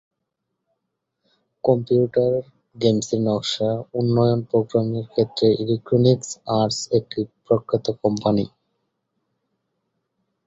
[1.63, 2.33] Computer
[2.75, 3.69] গেমের নকশা,
[3.93, 6.19] উন্নয়ন, প্রোগ্রামিং-এর ক্ষেত্রে ইলেকট্রনিক
[6.59, 8.45] আর্টস একটি প্রখ্যাত কোম্পানি।